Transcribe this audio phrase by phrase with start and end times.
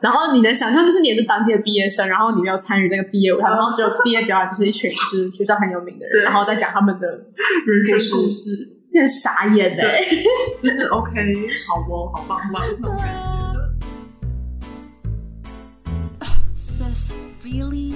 [0.00, 10.00] 然后你的想象就是你也是当届毕业生，然后你没有参与那个毕业舞台，然后只有毕业表演就是一群就是学校很有名的人，然后再讲他们的人生故事，那是傻眼的、 欸。
[10.62, 11.10] 就是 OK，
[11.66, 13.58] 好哦，好棒棒那种感觉。
[17.44, 17.94] Really?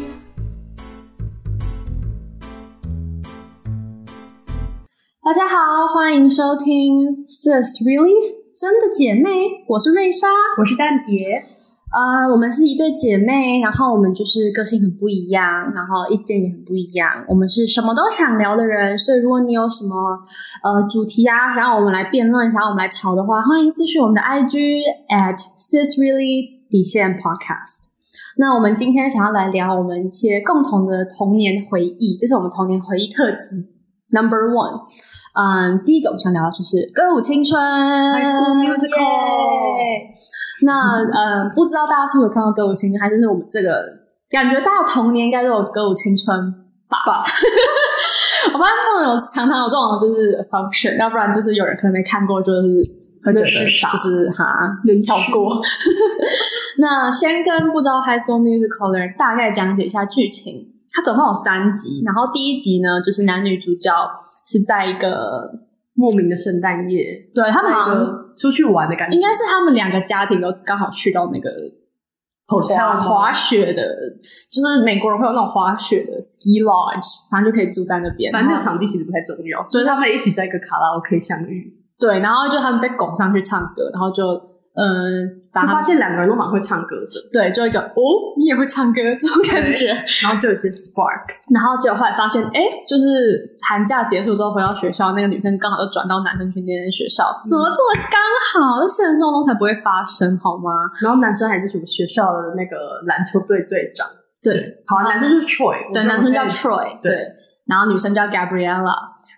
[5.24, 6.96] 大家好，欢迎收听
[7.26, 10.26] Sis Really 真的姐妹，我是瑞莎。
[10.58, 11.44] 我是蛋姐，
[11.92, 17.06] 呃，我们是一对姐妹，然后我们就是个性很不一样，然后意见也很不一样。
[17.28, 20.18] 我们是什么都想聊的人，所以如果你有什么
[20.64, 27.92] 呃主题啊，想要我们来辩论，想要我们来吵的话，欢迎私讯我们的 IG at sis really 底线 podcast。
[28.38, 33.68] 那我们今天想要来聊我们一些共同的童年回忆，这是我们童年回忆特辑
[34.08, 34.80] Number One。
[35.34, 37.58] 嗯，第一个我们想聊的就是《歌舞青春》
[40.64, 43.82] 那呃，不知道大家是不是有看到《歌舞青春》，还是是我们这个
[44.30, 46.36] 感觉大家童年应该都有《歌舞青春》
[46.90, 47.22] 吧？
[48.52, 52.60] 我发现不能有常常有这种就是 assumption，要不然就是有人可能没看过，就是
[53.24, 53.50] 会觉得
[53.90, 54.44] 就是哈
[54.84, 55.60] 能跳过。
[56.78, 60.68] 那先跟不知道《High School Musical》的人大概讲解一下剧情。
[60.94, 63.90] 它总共有三集，然后第一集呢，就是男女主角
[64.46, 65.48] 是在一个，
[65.94, 67.86] 莫名的圣诞夜，对他们好。
[67.86, 71.50] 像那个出去玩的感觉，应该是他们两个家庭都刚好去到那个
[72.48, 73.82] Hotel 滑滑雪的，
[74.50, 78.32] 就是美国人会有那种滑雪的 ski lodge，反正就可以住在那边。
[78.32, 84.40] 反正那个场地其实不太重要，就是他们一起在一个卡拉 OK 相遇，对，然后就他们被拱上去唱歌，然后就
[84.74, 88.00] 嗯，发现两个人都蛮会唱歌的，对，就一个哦，
[88.38, 89.88] 你也会唱歌这种感觉。
[90.22, 98.80] 然后就有些 spark，然后结果后来发现，哎，就是寒假结束之后回到学校，那个女生刚好就转到男生去那间学校，怎么这么刚好？
[98.80, 100.72] 这现实生活中才不会发生，好吗？
[101.02, 104.08] 然后男生还是什么学校的那个篮球队队长，
[104.42, 107.28] 对，好，男生就是 Troy，对，男生叫 Troy，对对，
[107.66, 108.94] 然后女生叫 Gabriella，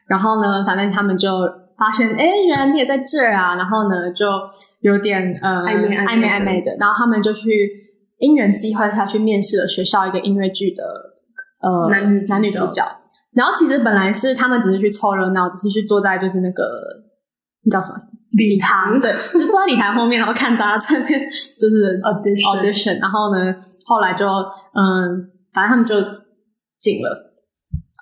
[0.07, 1.29] 然后呢，反正他们就
[1.77, 4.27] 发现，哎，原来你也在这儿啊，然后呢，就
[4.80, 6.29] 有点呃暧昧暧昧。
[6.29, 7.51] 暧昧的，然后他们就去
[8.18, 10.84] 因缘机会下去面试了学校一个音乐剧的
[11.61, 12.84] 呃男女男女主角，
[13.33, 16.64] 然后其实本来是他们只是去凑热闹，只是去坐在就是那个
[17.64, 17.96] 那叫什么？
[18.36, 25.95] 礼堂，对，就坐在礼堂后面，然后看大家在那边就是 Audition audition，然后呢，后来就嗯，反正他们就
[26.80, 27.33] 进了，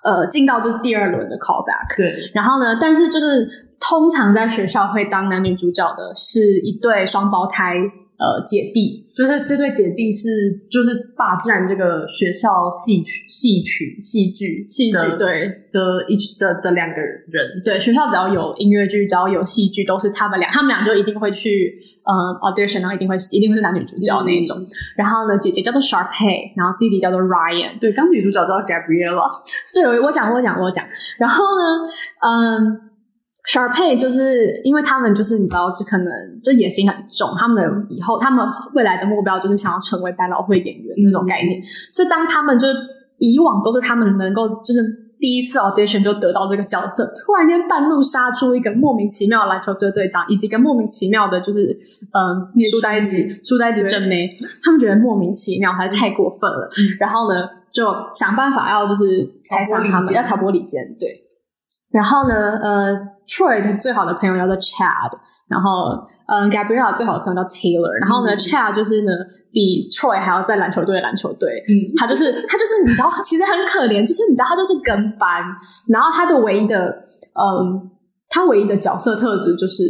[0.03, 3.49] 呃，进到就是第二轮的 callback，对，然后呢，但是就是
[3.79, 7.77] 通常在学校会当男女主角的是一对双胞胎
[8.23, 10.29] 呃姐弟，就是这对姐弟是
[10.71, 24.57] 就是霸占这个学校戏曲戏曲戏剧戏剧对的一的的两个人，对，学校只要有音乐剧，只要有戏剧，都是他们俩，他们俩就一定会去呃 audition，然后一定会一定会是男女主角那一种。
[24.95, 27.77] 然后呢，姐姐叫做 Sharpay，然后弟弟叫做 Ryan。
[27.77, 29.41] 对，刚女主角叫 Gabriella，
[29.73, 30.85] 对，我我讲我讲我讲。
[31.19, 31.89] 然后呢，
[32.21, 32.79] 嗯
[33.49, 36.07] ，Sharpay 就是因为他们就是你知道，就可能
[36.43, 41.61] 就野心很重，他们的以后他们未来的目标就是想要成为百老汇演员那种概念。
[41.91, 42.75] 所以当他们就是
[43.17, 45.01] 以往都是他们能够就是。
[45.19, 51.73] 第一次 audition 就得到这个角色，突然间半路杀出一个莫名其妙的篮球队队长，以及一个莫名其妙的，就是
[52.11, 54.29] 嗯书呆子书呆子对正妹，
[54.61, 56.69] 他们觉得莫名其妙，还是太过分了。
[56.77, 61.22] 嗯然后呢，就想办法要就是拆散他们，要挑拨离间，对。
[61.93, 62.91] 然后呢，呃
[63.27, 65.11] ，Troy 的最好的朋友叫做 Chad，
[65.47, 65.91] 然后
[66.27, 68.37] 嗯、呃、，Gabriella 最好的朋友叫 Taylor，然后呢、嗯。
[68.37, 69.11] C h a d 就是呢
[69.51, 75.43] 比 Troy 还要在篮球队的篮球队，嗯，他就是他就是你知道，其实很可怜，就是你知道他就是跟班，
[75.87, 76.75] 然后他的唯一的
[77.39, 77.91] 嗯，
[78.29, 79.83] 他唯一的角色特质就是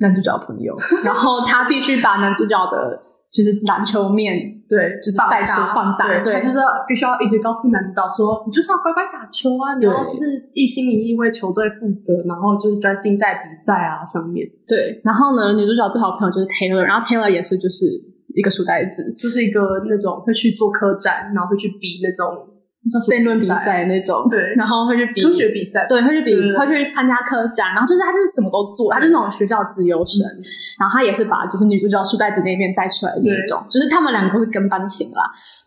[0.00, 3.00] 男主角朋友， 然后他必须把男主角的
[3.34, 6.56] 就是篮球面对，就是放带球放大对就是
[6.86, 9.90] 必须要一直告诉男主角说，你就是要乖乖打球啊，你对。
[9.90, 10.22] 要就是
[10.54, 17.86] 一心一意为球队负责，然后就是专心在比赛啊上面，对，然后呢，女主角最好的朋友就是 Taylor，然后 Taylor 也是就是
[18.34, 22.46] 一个书呆子，就是一个那种会去做客栈，然后会去比那种
[23.08, 23.54] 辩论比赛。
[23.56, 24.54] 赛那种，对。
[24.56, 25.22] 然后会去比。
[25.22, 30.42] 科学比赛，对，会去比，会去参加科展，然后就是他就是什么都做，他就是那种学校自由生，嗯。
[30.78, 35.22] 然后他也是把就是女主角书呆子那边带出来的那种，就是他们两个都是跟班型啦。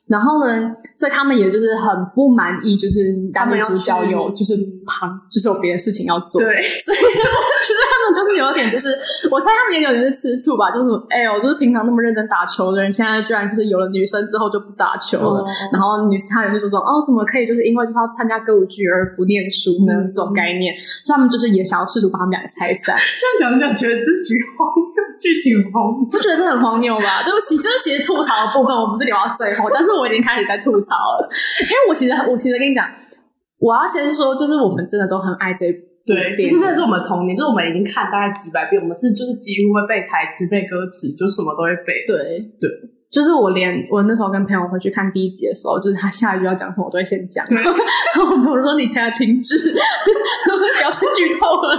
[0.08, 4.56] 然后呢，所以他们也就是很不满意，就是男女主角有就是
[4.86, 6.48] 旁就是有别的事情要做，对，
[6.80, 7.24] 所以就
[7.62, 8.98] 其实他们就是有点就是，
[9.30, 19.94] 我猜他们也有点是吃醋吧，就是哎呦，就是平常那么认真打球的人，现在居然就是有了女生之后就不打球了，哦然后女他也是说说哦，怎么可以就是因为就是要参加歌舞剧而不念书呢？
[19.94, 22.96] 嗯这种概念，所以他们就是也想要试图把他们两个拆散。
[23.20, 24.66] 这样讲一讲，觉得自己荒
[24.96, 26.06] 谬，剧情很荒谬。
[26.10, 27.22] 不觉得这很荒谬吧？
[27.24, 31.30] 对不起，这其实吐槽的部分我们是留到最后，但是我已经开始在吐槽了，
[31.64, 32.86] 因为我其实我其实跟你讲，
[33.60, 42.06] 我要先说，就是我们真的都很爱这部对，其实这是我们的童年，就是我们已经看大概几百遍，我们是就是几乎会背台词、背歌词，就什么都会背。
[42.08, 42.70] 对对，
[43.12, 47.46] 就是我连我那时候跟朋友回去看第一集的时候，就是他下一句要讲什么，我都会先讲。
[47.50, 47.72] 然后
[48.24, 49.58] 我朋友说：“你等下停止，
[50.48, 51.76] 不要再剧透了。”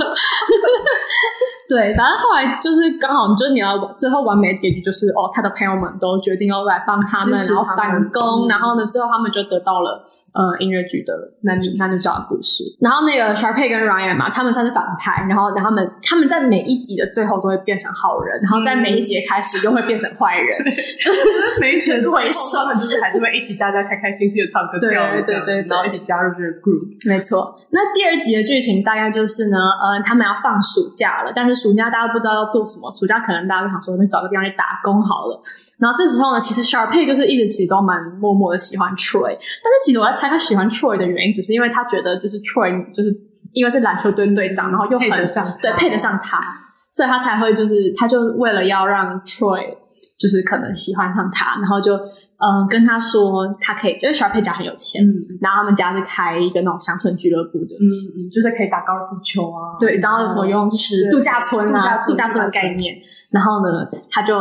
[1.69, 11.13] 对，反正后来就是刚好，就是你要最后完美的结局就是哦，他的朋友们都决定要来帮他们，然后反攻，嗯然后呢，最后他们就得到了呃音乐剧的
[11.43, 12.65] 男主男主角的故事。
[12.81, 20.49] 然后那个 Sharpay 跟 Ryan 嘛，他们算是反派，然后然后他们他们在每一集的最后都会变成好人，然后在每一集开始又会变成坏人。
[21.05, 21.21] 就是
[21.61, 26.81] 每一天回回收他们就是还是会一起大家开开心心的唱歌对跳舞对对对然后一起加入这个 group。
[27.07, 35.43] 没错，那第二集的剧情大概就是呢，呃，他们要放暑假了，但是暑假大家不知道要做什么，暑假可能大家就想说，那找个地方去打工好了。
[35.79, 43.15] 然后这时候呢，其实 Sharpay 就是一直其实都蛮默默的喜欢 Troy，但是其实我在猜他喜欢 Troy 的原因，只是因为他觉得就是 Troy 就是
[43.53, 46.41] 因为是篮球队队长，然后又很配得上对配得上他，
[46.93, 49.77] 所以他才会就是他就为了要让 Troy
[50.19, 55.39] 就是可能喜欢上他，然后就嗯、呃跟他说他可以，因为 Sharpay 家很有钱，嗯。
[55.41, 62.97] 然后他们家是开一个那种乡村俱乐部的，嗯嗯，就是可以打高尔夫球啊，对，然后有什么用就是度假村啊，度假村的概念。
[63.31, 64.35] 然后呢，他就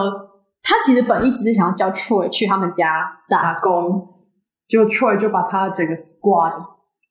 [0.64, 2.86] 他其实本意只是想要叫 Troy 去他们家
[3.30, 3.92] 打打工，
[4.68, 6.54] 就 Troy 就把他整个 squad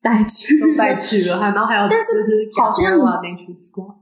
[0.03, 2.99] 带去，都带去了，然后还有但是就是好像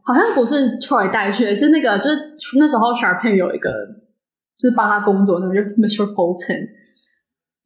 [0.02, 2.18] 好像不是 Troy 带去的，是那个就是
[2.58, 3.70] 那时候 Sharpen 有一个
[4.58, 6.04] 就是帮他工作那个，就是 Mr.
[6.12, 6.68] Fulton，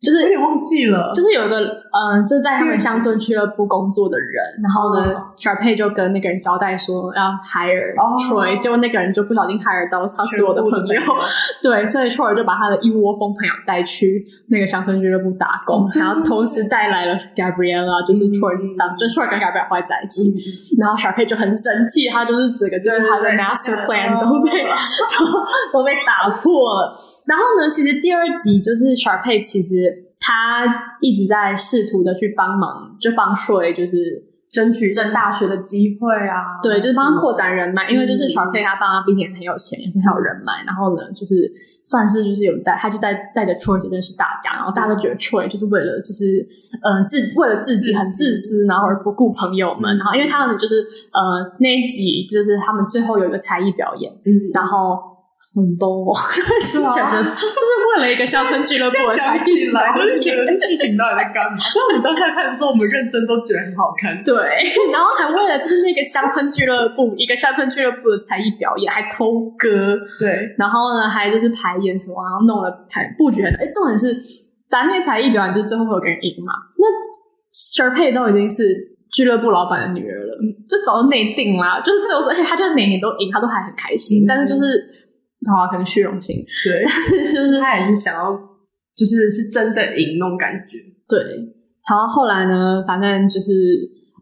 [0.01, 8.15] 就是有点忘记了，就是有一个嗯、呃，就是在他们乡村俱乐部工作的人，然后呢、哦 s h a r p a y 就跟那个人交代说要 hire 哦。
[8.19, 11.01] Troy，、结果那个人就不小心 hire 到他是我的朋友，
[11.63, 20.79] 对，所以 Troy 就把他的一窝蜂朋友带去那个乡村俱乐部打工，然后同时带来了 Gabriella，就是 Troy 嗯当、就是 Troy 跟 Gabriella 会在一起，嗯。
[20.79, 24.63] 然后 Sharpay 就很生气，他就是整个就是他的 master plan 哦都被
[25.19, 26.95] 都都被打破了。
[27.27, 29.88] 然后呢，其实第二集就是 Sharpay，其实
[30.21, 38.29] 他一直在试图的去帮忙，就帮 Troy 就是争取争大学的机会啊，对，就是帮他扩展人脉，因为就是嗯。
[38.29, 41.53] Sharpay 他爸妈毕竟也很有钱，也是很有人脉，然后呢，就是
[41.85, 46.47] 算是就是有带，他就带带着 Troy 认识大家，然后大家都觉得 Troy 就是为了就是
[46.83, 49.99] 嗯、呃自为了自己很自私，然后而不顾朋友们，嗯。
[49.99, 50.81] 然后因为他们就是
[51.13, 54.99] 呃那一集就是他们最后有一个才艺表演，嗯，然后
[55.55, 56.13] 很多、
[56.63, 61.57] 就是为了一个乡村俱乐部的才讲起艺来，我就是觉得这剧情到底在干嘛？
[61.75, 64.23] 那我们当下看的时候，我们认真都觉得很好看。
[64.23, 64.37] 对，
[64.93, 74.15] 然后还为了就是那个乡村俱乐部，一个乡村俱乐部的才艺表演，还偷歌，对，然后呢，还就是排演什么，然后弄了排布局很，哎，重点是，
[74.71, 76.53] 反正那些才艺表演就最后会有个人赢嘛。
[76.79, 76.87] 那
[77.51, 78.63] s h e r p a y 都已经是
[79.11, 84.95] 俱乐部老板的女儿了，就早就内定啦，就是这种事，而且他就是每年都赢，他都还很开心，嗯但是就是。
[85.47, 86.85] 好啊，可能虚荣心，对，
[87.33, 88.33] 就是他也是想要，
[88.97, 90.79] 就是是真的赢那种感觉。
[91.09, 91.55] 对。
[91.89, 93.53] 然后后来呢，反正就是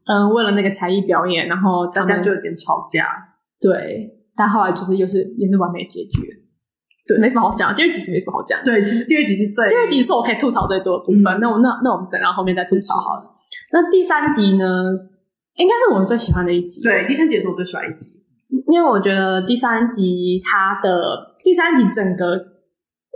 [0.06, 3.08] 嗯，为了那个才艺表演，然后大家就有点吵架。
[3.60, 6.22] 对，但后来就是又是也是完美解决，
[7.08, 7.74] 对，没什么好讲。
[7.74, 11.24] 第二集是没什么好讲，对，其实第二集是最第二集是我可以吐槽最多的部分。
[11.24, 13.34] 嗯那我那那我们等到后面再吐槽好了。
[13.72, 14.64] 那第三集呢，
[15.56, 18.15] 应该是我最喜欢的一集，对，第三集也是我最喜欢一集。
[18.66, 22.32] 因为我觉得第三集它的第三集整个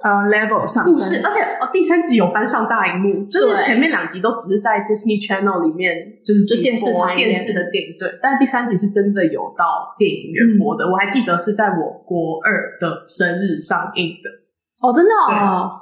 [0.02, 5.94] 呃 level 上故事，而且哦，第三集有搬上大荧幕，就是对前面两集都只是在 Disney Channel 里面，
[6.24, 8.08] 就是就电视台电视的电影，对。
[8.22, 14.30] 但是第三集是真的有到电影院播的，我还记得是在我国二的生日上映的，
[14.86, 15.80] 哦，真的哦。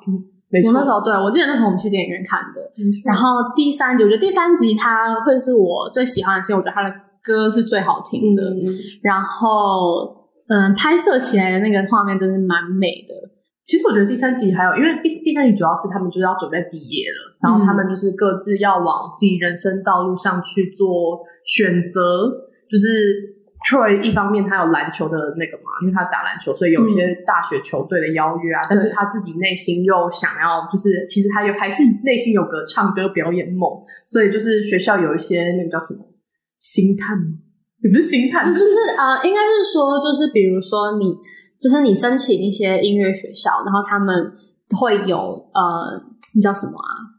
[0.50, 0.72] 没错。
[0.72, 2.72] 我那时候对我记得那时候我们去电影院看的。
[3.04, 6.92] 然后第三集，我觉得第三集它会是我最喜欢的，是因为我觉得它的
[7.28, 8.42] 歌是最好听的。
[8.42, 8.64] 嗯，
[9.02, 10.16] 然后
[10.48, 13.12] 嗯，拍摄起来的那个画面真是蛮美的。
[13.66, 22.32] 其实我觉得第三集还有，因为第第三集主要是他们就是要准备毕业了，然后他们就是各自要往自己人生道路上去做选择，
[22.64, 22.88] 就是
[23.68, 28.62] Troy 一方面他有篮球的那个嘛，因为他打篮球，所以有一些大学球队的邀约啊。
[28.70, 33.68] 但是他自己内心又想要，就是其实他有还是内心有个唱歌表演梦，
[34.06, 36.00] 所以就是学校有一些那个叫什么
[36.58, 37.38] 星探吗？
[37.80, 41.14] 也不是星探，就是呃，应该是说，就是比如说你，
[41.60, 44.32] 就是你申请一些音乐学校，然后他们
[44.76, 45.16] 会有
[45.54, 46.02] 呃，
[46.34, 47.14] 那叫什么啊？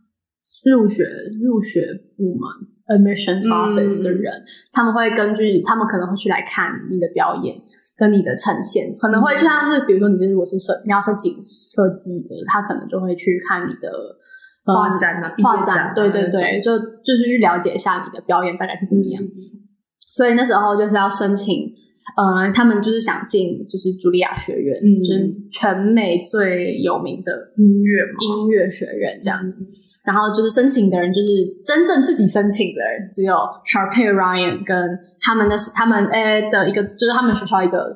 [0.65, 1.05] 入学
[1.41, 4.33] 入学部门 admissions office 的人，
[4.73, 7.55] 他们会根据他们可能会去来看你的表演
[7.97, 13.89] 跟你的呈现，可能会像是比如说你是如果是设你要设计设计的，他可能就会去看你的。
[14.69, 19.21] 呃画展啊画展对对对，就就是去了解一下你的表演大概是怎么样。
[20.09, 21.71] 所以那时候就是要申请，
[22.17, 25.03] 呃，他们就是想进就是茱莉亚学院，嗯。
[25.03, 29.65] 就是全美最有名的音乐，音乐学院这样子。
[30.03, 31.27] 然后就是申请的人，就是
[31.63, 33.35] 真正自己申请的人，只有
[33.67, 34.75] Sharpay Ryan 跟
[35.21, 37.95] 他们的他们诶的一个，就是他们学校一个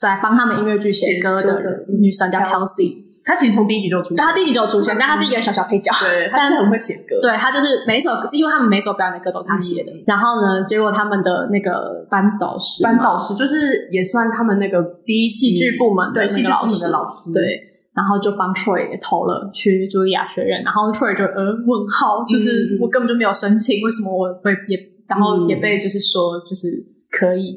[0.00, 5.92] 在帮他们音乐剧写歌的女生叫 Kelsey，他其实从第一集就出现，但她第一集就出现，但他是一个小小配角。
[6.00, 9.92] 对，他是很会写歌，对他就是每一首几乎他们每一首表演的歌都是他写的。
[10.06, 17.62] 然后呢，结果他们的那个班导师，班导师就是也算他们那个第一戏剧部门对戏剧部门的老师，对，
[17.94, 22.78] 然后就帮 Troy 也投了去茱莉亚学院，然后 Troy 就呃问号，就是嗯。
[22.80, 24.76] 我根本就没有申请，为什么我会也
[25.06, 25.48] 然后嗯。
[25.48, 26.68] 也被就是说就是
[27.10, 27.56] 可以，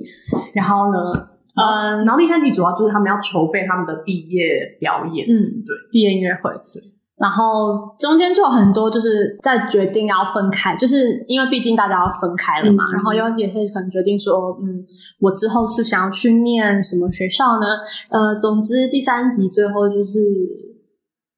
[0.54, 1.28] 然后呢，
[1.62, 2.06] 嗯。
[2.06, 6.82] 然后第三集主要就是他们要筹备他们的毕业表演，嗯，对，毕业音乐会，对。
[7.18, 14.84] 然后中间就有很多，就是在决定要分开，就是因为毕竟大家要分开了嘛，嗯然后又也是可能决定说，嗯，
[15.22, 17.68] 我之后是想要去念什么学校呢？
[18.10, 20.20] 呃，总之第三集最后就是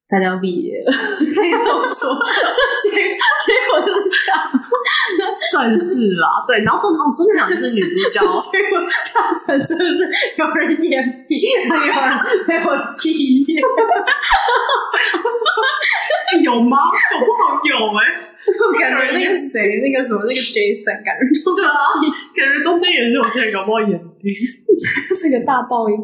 [0.09, 0.89] 大家要毕业了，
[1.35, 2.09] 可以这么说，
[2.81, 4.49] 结结果就是这样，
[5.51, 5.75] 算
[6.07, 6.63] 是啦，对。
[6.63, 8.21] 然后重哦，重点讲就是女主角，
[8.51, 8.79] 结果
[9.13, 12.61] 大成真的是有人眼闭，还有人没有
[12.97, 13.61] 毕业。
[16.43, 16.77] 有吗？
[17.11, 17.99] 搞不好有哎、
[18.79, 21.73] 感觉那个谁，那个什么，那个 Jason，感觉就对啊，
[22.35, 24.35] 感觉中间也是有些人搞不好眼低。
[25.15, 25.97] 是个大爆音。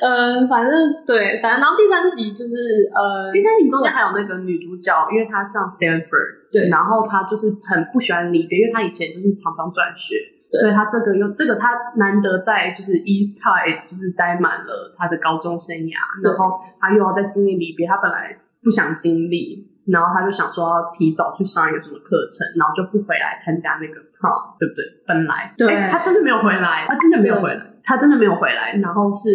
[0.00, 0.72] 呃，反正
[1.06, 10.16] 对，反正然后第三集就是呃，第三集中间还有那个女主角，因为她上 Stanford，对然后他就是很不喜欢离别，因为他以前就是常常转学，
[10.50, 19.66] 对所以他这个又这个他难得在就是 East Tide 就是待满了他的高中生涯，然后他又要再经历离别，他本来不想经历。
[19.90, 24.84] 然后他就想说要提早去上一个什么课程，然后就不回来参加那个 prom，对不对？
[25.06, 28.78] 本来对诶她真的没有回来，他真的没有回来，他真的没有回来。
[28.82, 29.30] 然后是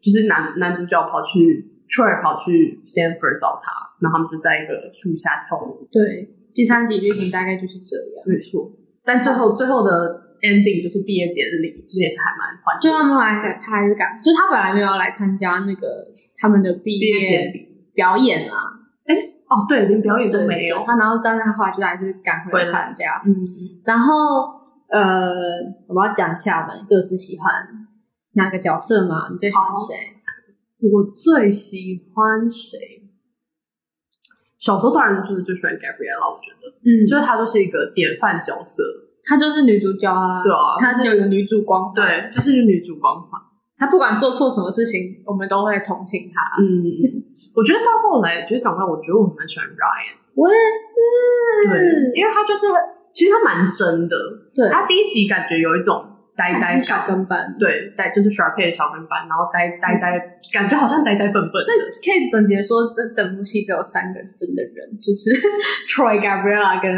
[0.00, 1.60] 就是男男主角跑去
[1.90, 3.70] Troy 跑去 Stanford 找他，
[4.00, 5.86] 然后他们就在一个树下跳舞。
[5.92, 6.24] 对
[6.58, 8.26] 第三集剧情大概就是这样。
[8.26, 8.66] 没错，
[9.04, 16.04] 但最后最后的 ending 就是毕业典礼，就是也是还蛮欢就他们来，他还是赶，就他本来没有要来参加那个
[16.36, 17.68] 他们的毕毕业典礼。
[17.94, 18.54] 表演啦，
[19.48, 20.86] 哦，对，连表演都没有对。
[20.86, 23.22] 他然后，但是他后来就还是赶回来参加。
[23.24, 23.34] 嗯，
[23.84, 24.14] 然后
[24.88, 25.30] 呃，
[25.86, 27.52] 我们要讲一下我们各自喜欢
[28.34, 29.28] 哪个角色嘛？
[29.30, 29.96] 你最喜欢谁？
[30.90, 32.78] 我最喜欢谁？
[34.68, 38.84] 小时候当然就是最喜欢 Gabriella，我觉得，嗯就是她就是一个典范角色。
[39.24, 43.40] 她就是女主角啊，对啊她是有一个女主光环，对，就是女主光环。
[43.78, 46.60] 她不管做错什么事情，我们都会同情她。
[46.60, 46.84] 嗯，
[47.56, 50.20] 我觉得到后来，觉得长大，我觉得我蛮喜欢 Ryan。
[50.36, 52.66] 我也是，对，因为他就是
[53.12, 54.16] 其实他蛮真的，
[54.54, 56.04] 对，他第一集感觉有一种
[56.38, 61.78] 呆呆小，跟班，对，呆就是 Sharpay 的小跟班，然后呆呆呆，感觉好像呆呆笨笨所以。
[62.06, 65.34] 可以总结说，这整部戏只有三个真的人，就是
[65.90, 66.88] Troy、Gabriella 跟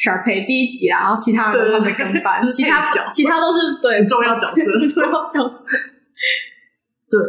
[0.00, 3.06] Sharpay 第一集啊，然后其他人都是跟班，就是其他角。
[3.10, 5.60] 其他都是对重要角色重要角色。
[7.12, 7.20] 对，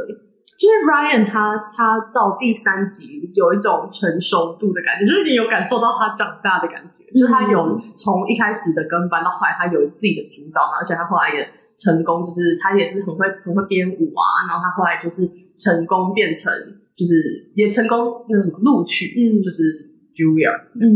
[0.56, 15.28] 就是 Ryan 他他到第三集有一种成熟度的感觉，就是你有感受到他长大的感觉，就是他有从一开始的跟班到后来他有自己的主导嘛，而且他后来也成功，就是他也是很会很会编舞啊，然后他后来就是
[15.58, 16.52] 成功变成
[16.96, 19.42] 就是也成功那个什么录取，嗯。
[19.42, 20.52] 就是 Julia，
[20.82, 20.92] 嗯，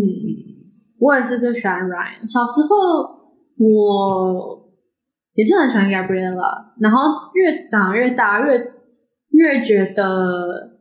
[1.00, 2.20] 我也是最喜欢 Ryan。
[2.30, 3.10] 小时候
[3.58, 4.62] 我
[5.34, 7.00] 也是很喜欢 Gabriella，然后
[7.34, 8.60] 越长越大，越
[9.30, 10.80] 越觉得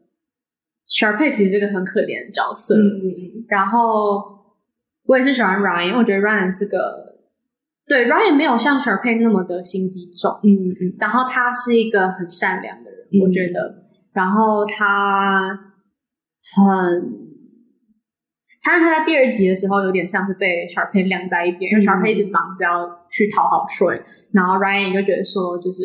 [0.89, 2.75] Sharpay 其实是个很可怜的角色。
[2.75, 3.47] 嗯。
[3.49, 4.34] 然后
[5.07, 7.15] 我也是喜欢 Ryan，因为我觉得 Ryan 是个
[7.87, 10.97] 对 Ryan 没有像 Sharpay 那么的心机重，嗯嗯。
[10.99, 13.21] 然后他是一个很善良的人，嗯。
[13.23, 13.83] 我觉得。
[14.15, 15.51] 然后他
[16.55, 17.03] 很，
[18.63, 24.01] 他他在第二集的时候有点像是被 Sharpay 晾在一边，因为 Sharpay 一直忙着要去讨好 Troy，
[24.33, 25.83] 然后 Ryan 就觉得说，就是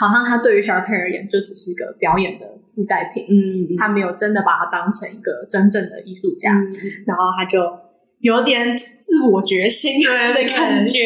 [0.00, 3.76] 好像他对于 Sharpay 而言就只是一个表演的附带品，嗯。
[3.76, 6.66] 他没有真的把他当成一个真正的艺术家，嗯。
[7.06, 7.60] 然后他就
[8.20, 10.98] 有点自我觉醒对的感觉，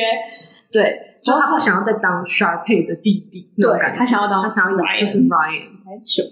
[0.73, 6.25] 对，就他不想要再当 Sharpay 的弟弟，对他想要当他想要 Ryan 就是 Ryan，太穷。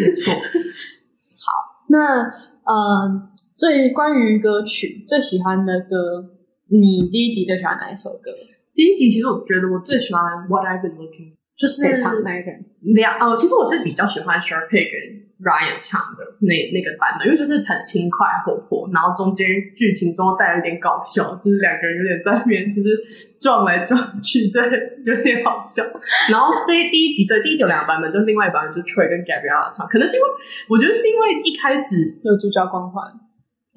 [0.00, 0.34] 没错。
[1.40, 2.24] 好那
[2.64, 6.24] 呃，最关于歌曲最喜欢的歌，
[6.70, 8.30] 你第一集最喜欢哪一首歌？
[8.74, 12.64] 第一集其实我觉得我最喜欢 What I've Been Looking，就是谁唱哪一个人？
[12.94, 22.94] 两哦，其实我是比较喜欢 Sharpay 跟 Ryan 唱的那那个版本，因为就是很轻快活泼，然后中间剧情中带了一点搞笑，就是两个人有点在那边就是
[23.40, 24.62] 撞来撞去，对，
[25.04, 25.82] 有点好笑。
[26.30, 30.26] 然后这第一集对第一集有两个版本，就另外一版本就是 Troy 跟 Gabriella 唱，可能是因为
[30.68, 33.02] 我觉得是因为一开始有主角光环，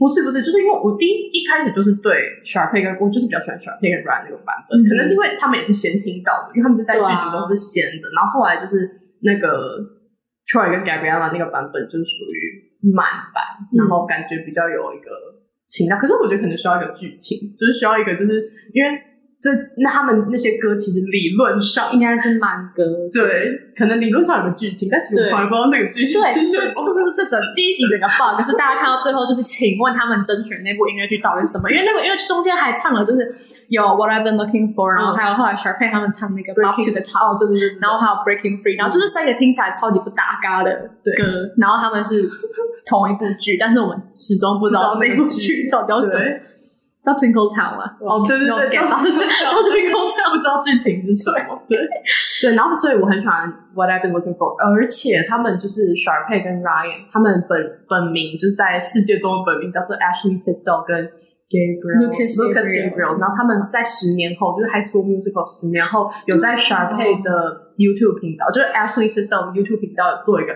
[0.02, 8.82] 不是不是，就是因为我第一一开始就是对 Sharpay 跟我就是比较喜欢 Sharpay 跟 Ryan 那个版本，嗯可能是因为他们也是先听到的，因为他们是在剧情中是先的，然后后来就是
[9.22, 9.78] 那个
[10.50, 15.14] Troy 跟 Gabriella 那个版本就是属于慢版，嗯然后感觉比较有一个
[15.70, 18.42] 情感，可是我觉得可能需要一个剧情，就是需要一个就是
[18.74, 18.90] 因为
[19.42, 22.86] 这那他们那些歌其实理论上应该是慢歌。
[23.12, 31.72] 对，可能理论上有个剧情，但其实我对从来不知道那个剧情对，是就是这整第一集整个 bug 是大家看到最后就是，请问他们甄选那部音乐剧到底是什么？
[31.72, 33.34] 因为那个因为中间还唱了，就是
[33.68, 40.70] 有 What I've Been Looking For，然后还有后来 Sharpay 他们唱那个 Up to the Top，哦，对对对，然后还有 Breaking Free，然后就是三个听起来超级不搭嘎的
[41.04, 41.18] 对。
[41.18, 41.26] 歌，
[41.58, 42.30] 然后他们是
[42.86, 46.20] 同一部剧，但是我们始终不知道那部剧叫叫什么。
[46.20, 46.42] 对，
[47.02, 47.98] 叫 Twinkle Town 吗？
[48.00, 51.60] 哦，对对对，给到叫 Twinkle Town，不知道剧情是什么。
[51.68, 51.78] 对
[52.42, 57.58] 对，然后所以我很喜欢 What I've Been Looking For，而且他们就是 Sharpay 跟 Ryan，他们本
[57.90, 61.10] 本名就是在世界中的本名叫做 Ashley Tisdale 跟
[61.50, 69.60] Gabriel Lucas Gabriel 然后他们在十年后，就是 High School Musical 十年后，有在 Sharpay 的 YouTube 频道，就是 Ashley Tisdale 的
[69.60, 70.54] YouTube 频道有做一个。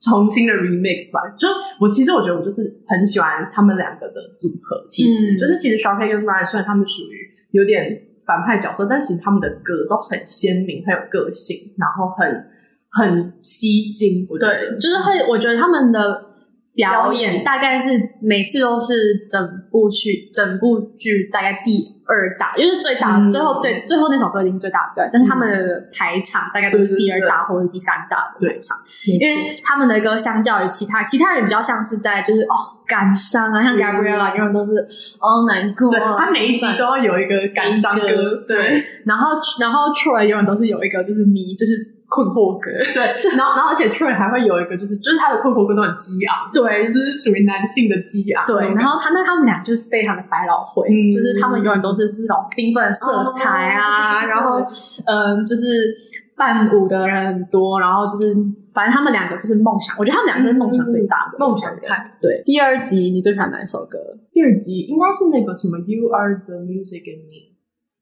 [0.00, 1.48] 重新的 remix 吧，就
[1.80, 4.84] 我其实我觉得我就是很喜欢他们两个的组合。
[4.88, 12.46] 其实、嗯就是其实 Sharpay 跟 Ryan 虽然他们属于有点反派角色，但其实他们的歌都很鲜明，很有个性，然后很
[12.90, 14.26] 很吸睛。
[14.28, 16.33] 我觉对，得就是会，我觉得他们的
[16.74, 17.34] 表表演。
[17.34, 17.90] 演大概是
[18.20, 19.40] 每次都是整
[19.70, 23.30] 部剧整部剧大概第二大，就是最大，嗯。
[23.30, 28.76] 最后对最后那首歌已经最大的表演，但是他们的排场大概都是第二大或者第三大的排场，
[29.06, 32.54] 因为他们的歌相较于其他其他人比较像是在就是哦
[32.86, 34.72] 感伤啊，像嗯 Gabriella 永远都是
[35.20, 38.06] 哦难过，对他每一集都要有一个感伤歌，
[38.46, 38.84] 对。
[39.06, 43.02] 然后然后 Troy 永远都是有一个就是迷就是困惑歌，对，
[43.34, 51.10] 然后然后而且 Troy 还会有一个就是就是他的困惑歌都很激昂，对，就是属于男性的激昂，对，然后他那他们俩就是非常的百老汇，嗯。
[51.10, 53.06] 就是他们永远都是这种缤纷的色
[53.38, 54.58] 彩啊，哦然后
[55.06, 55.94] 嗯、就是
[56.36, 58.34] 伴舞的人很多，然后就是
[58.74, 62.10] 反正他们两个就是梦想，我觉得他们两个是梦想最大的、梦想派。
[62.20, 63.98] 对，第二集你最喜欢哪一首歌？
[64.32, 67.54] 第二集应该是那个什么 You Are the Music in Me，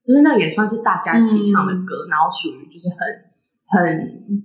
[0.07, 2.99] 就是那个也算是大家一起唱的歌，然后属于就是很
[3.73, 4.45] 很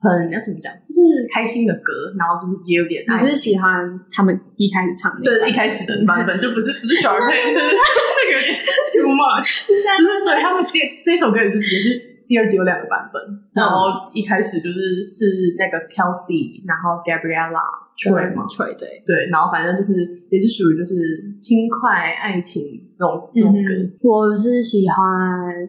[0.00, 1.00] 很要怎么讲，就是
[1.32, 5.40] 开心的歌，然后就是也有点爱你是喜欢他们一开始唱那个版本？
[5.40, 8.60] 对一开始的版本就不是不是小人配， 对对对，那个有点
[8.92, 9.72] too much，就
[10.04, 13.22] 是对他们第这首歌也是也是第二集有两个版本，
[13.54, 19.02] 然后一开始就是是那个 Kelsey，然后 Gabriella Troy 嘛，吹对。
[19.06, 19.94] 对，然后反正就是
[20.30, 20.94] 也是属于就是
[21.38, 22.62] 轻快爱情
[22.98, 23.70] 这种这种歌。
[23.70, 24.96] 嗯，我是喜欢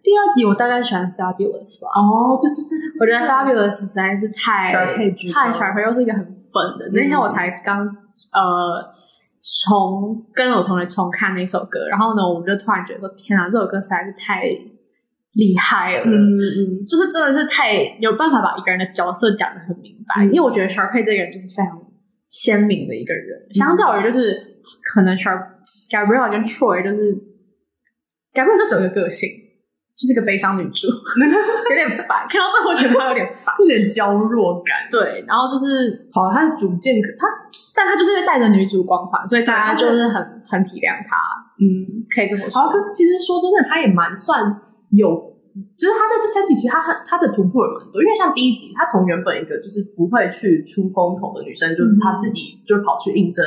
[0.02, 1.88] 第二集，我大概喜欢 Fabulous 吧。
[1.94, 6.90] 哦，对对对对对，我觉得 Fabulous 实在是太太歌 Sharpay，又是一个很粉的。
[6.92, 7.86] 那天我才刚
[8.32, 8.82] 呃
[9.62, 14.42] 重跟我同学重看那首歌，然后呢，我们就突然觉得说，天啊，这首歌实在是太
[15.34, 16.02] 厉害了。
[16.04, 21.78] 嗯嗯，就是真的是太有办法把一个人的角色讲的很明白，嗯因为我觉得 Sharpay 这个人就是非常
[22.28, 25.40] 鲜明的一个人，相较于就是可能 Sharp
[25.90, 27.14] Gabrielle 跟 Troy 就是
[28.34, 29.28] Gabrielle 就只有一个个性，
[29.96, 30.88] 就是个悲伤女主，
[31.70, 33.54] 有点烦，看到最后觉得她有点烦。
[33.60, 34.86] 有点娇弱感。
[34.90, 37.26] 对，然后就是，好，她的主见可他
[37.74, 41.16] 但她就是因为带着女主光环，所以大家就是很很体谅她，
[41.62, 41.64] 嗯，
[42.10, 42.60] 可以这么说。
[42.60, 44.42] 好，可是其实说真的，她也蛮算
[44.90, 45.35] 有，
[45.74, 53.42] 就是他在这三集其实他很他的突破也蛮多，因为像第一集，他从原本一个就是不会去出风头的女生，就是他自己就跑去应征，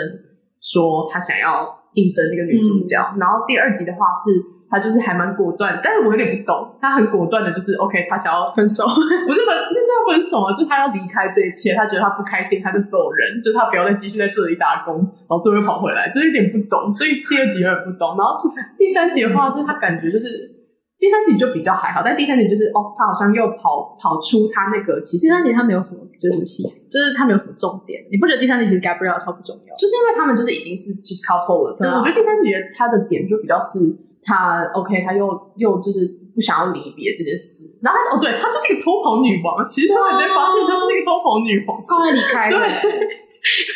[0.60, 18.34] 说他想要应征那个女主角，然后第二集的话是他就是还蛮果断，但是我有点不懂，他很果断的，就是 OK，他想要分手， 不是分，那是要分手啊，就是他要离开这一切，他觉得他不开心，他就走人，就是他不要再继续在这里打工，然后最后又跑回来，就有点不懂，所以第二集有点不懂，然后
[18.80, 20.58] 第三集的话，就是他感觉就是。
[21.00, 28.04] 第三集就比较还好，但第三集就是哦，他好像又跑跑出他那个其实第三集他没有什么就是戏，就是他没有什么重点。
[28.12, 29.72] 你不觉得第三集其实 Gabriel 超不重要？
[29.80, 31.98] 就是因为他们就是已经是就是 couple 了，对啊。
[31.98, 33.80] 我觉得第三集他的点就比较是
[34.22, 35.24] 他 OK，他又
[35.56, 36.04] 又就是
[36.36, 42.68] 不想要离别这件事，然后他哦对，他就是一个偷跑女王，其实他们就会发现他是那个偷跑女王，超爱离开的，对，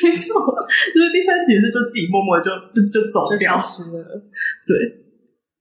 [0.04, 0.44] 没错，
[0.92, 4.04] 就是第三集是就自己默默地就就就走就掉消，失了。
[4.68, 4.76] 对，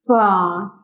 [0.03, 0.82] 对啊，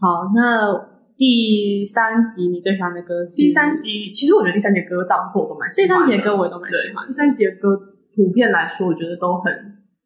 [0.00, 0.70] 好，那
[1.16, 3.36] 第三集你最喜欢的歌是？
[3.36, 7.76] 第三集其实我觉得第三集的歌大部分我都蛮喜欢第，三集的歌我也都蛮喜欢，第三集的歌
[8.14, 9.52] 普遍来说，我觉得都很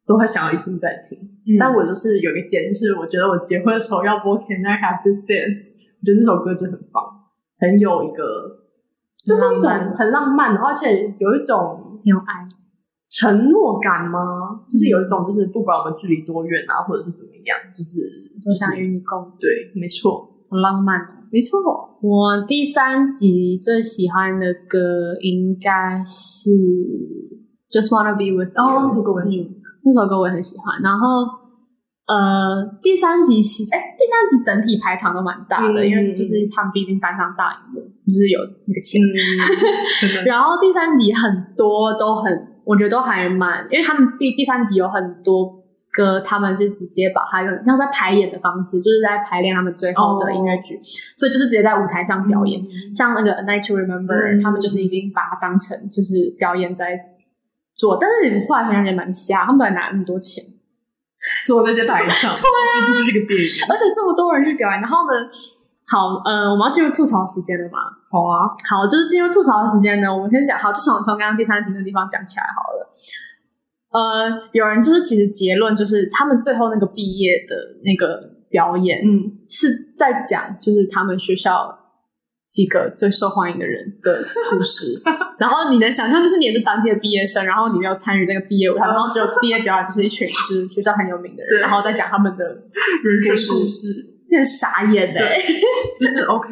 [0.07, 1.17] 都会想要一听再听。
[1.45, 7.03] 嗯但我就是有一点，就是我觉得我结婚的时候要播《Can I Have This Dance》，我觉得那首歌就很棒，
[7.59, 8.65] 很有一个，
[9.15, 12.49] 就是一种很浪漫，而且有一种很有爱，
[13.07, 14.42] 承诺感吗？
[14.69, 18.01] 就是有一种，就是不管我们距离多远啊，或者是怎么样，就是
[18.43, 21.23] 都想与你共，对，没错，很浪漫哦。
[21.31, 21.59] 没错，
[22.01, 26.49] 我第三集最喜欢的歌应该是
[27.71, 29.47] 《Just Wanna Be With You》哦，那首歌我很喜欢。
[29.49, 30.81] 嗯那首歌我也很喜欢。
[30.81, 31.27] 然后
[32.07, 39.01] 呃，第三集其实哎，第三集整体排场都蛮大的，嗯因为就是他们毕竟搬上大荧幕，就是有那个钱。
[39.03, 42.31] 嗯， 然后第三集很多都很，
[42.65, 50.79] 我觉得都还蛮，因为他们第第三集有很多歌，他们是直接把它用像在排演的方式，就是在排练他们最后的音乐剧，
[51.15, 52.61] 所以就是直接在舞台上表演。
[52.95, 56.99] 像那个《A Night to Remember、嗯他们就是已经把它当成就是表演在
[57.75, 60.43] 做，但是你后来想想也蛮瞎，他们到底拿那么多钱？
[61.45, 62.41] 做那些台唱， 对
[62.85, 63.47] 就是个电影。
[63.69, 65.25] 而且这么多人去表演，然后呢，
[65.93, 67.77] 好，呃，我们要进入吐槽时间了吗？
[68.09, 72.89] 好啊，好，就是进入吐槽的时间呢，我们先讲，好，就从从刚刚第三集那个地方讲起来好了。
[73.93, 81.77] 呃，有人就是其实结论就是他们最后那个毕业的那个表演，嗯，是在讲就是他们学校
[82.47, 84.99] 几个最受欢迎的人的故事。
[85.37, 95.35] 然后你的想象就是你也是当届毕业生，然后你没有参与那个毕业舞台，然后只有毕业表演就是一群就是学校很有名的人，然后再讲他们的人生故事，傻眼哎、
[95.99, 96.47] 就是 OK，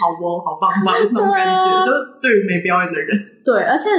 [0.00, 3.90] 好哦，好棒棒那种感觉，就对于没表演的人，对，而且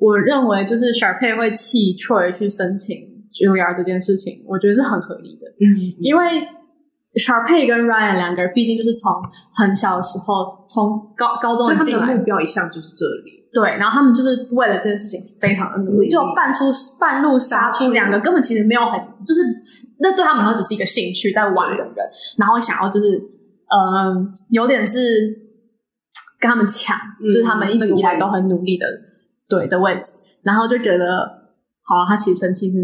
[0.00, 2.96] 我认为就是 Sharpay 会弃 Troy 去申请
[3.32, 5.64] Juilliard 这件事情，我觉得是很合理的，嗯，
[6.00, 6.24] 因为
[7.14, 9.12] Sharpay 跟 Ryan 两个人毕竟就是从
[9.54, 16.64] 很小的时候，从高高中进来的目标一向就是这里，对，然后他们就是为了这件事情非常的努力，嗯就半出
[17.00, 19.42] 半路杀出两个根本其实没有很，就是
[20.04, 21.96] 那对他们来说只是一个兴趣在玩的人，
[22.36, 25.00] 然后想要就是嗯、有点是
[26.38, 28.86] 跟他们抢，嗯就是他们一直以来都很努力的
[29.48, 31.26] 对的位置，然后就觉得
[31.82, 32.76] 好、啊，他其实生气是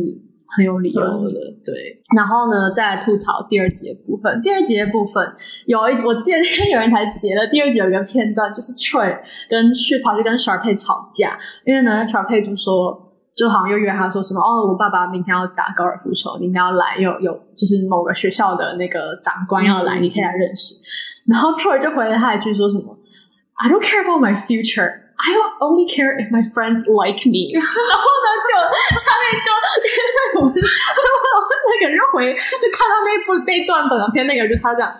[0.56, 1.30] 很有理由的，
[1.64, 2.00] 对。
[2.16, 4.40] 然后呢，再来吐槽第二集的部分。
[4.42, 5.22] 第二集的部分
[5.66, 9.16] 有一，我记得那天有人才截了第二集有一个片段，就是 Troy
[9.48, 13.09] 跟旭跑去跟 Sharpay 吵架，因为呢，Sharpay 就说。
[13.40, 20.74] 就好像又约他说什么哦，我爸爸明天要打高尔夫球，明天要来，有有就是某个学校的那个长官要来，嗯你可以来认识。
[21.26, 22.98] 然后 Troy 就回了他一句说什么
[23.54, 27.48] ，I don't care about my future, I only care if my friends like me。
[27.56, 28.52] 然后呢，就
[29.00, 29.48] 下面就
[30.40, 34.92] 我们 那个人就回，就看到那部那段短片，那个人就他这样。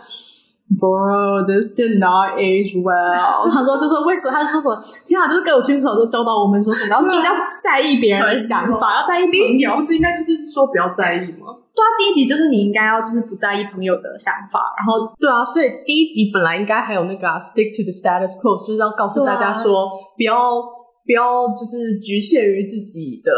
[0.70, 3.50] Bro, this did not age well。
[3.50, 4.32] 他说，就说为什么？
[4.32, 9.82] 他就说，天啊，就是各种亲手都教导我们说什么，然后就要在意别人的想法，要在意朋友第一集不。
[9.82, 11.58] 是应该就是说不要在意吗？
[11.74, 20.62] 对啊，第一集就是你应该要就是不在意朋友的想法，然后对啊，所以第一集本来应该还有那个、啊、stick to the status quo，就是要告诉大家说，不要
[21.04, 23.32] 不要就是局限于自己的